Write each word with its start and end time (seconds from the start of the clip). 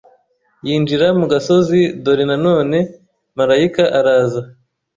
yinjira 0.67 1.07
mu 1.19 1.25
gasozi 1.33 1.79
dore 2.03 2.23
na 2.29 2.37
none 2.45 2.77
marayika 3.37 3.83
araza 3.99 4.41